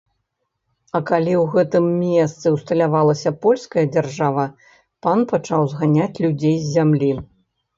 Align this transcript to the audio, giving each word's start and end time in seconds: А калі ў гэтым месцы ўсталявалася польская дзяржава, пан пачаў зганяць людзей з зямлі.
А 0.99 1.01
калі 1.09 1.33
ў 1.39 1.43
гэтым 1.55 1.85
месцы 2.05 2.53
ўсталявалася 2.55 3.33
польская 3.45 3.85
дзяржава, 3.93 4.45
пан 5.07 5.17
пачаў 5.33 5.61
зганяць 5.75 6.13
людзей 6.25 6.55
з 6.65 6.75
зямлі. 6.79 7.13